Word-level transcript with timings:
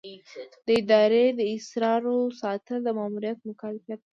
د 0.65 0.67
ادارې 0.81 1.25
د 1.39 1.39
اسرارو 1.55 2.15
ساتل 2.41 2.79
د 2.83 2.87
مامور 2.97 3.25
مکلفیت 3.47 3.99
دی. 4.03 4.09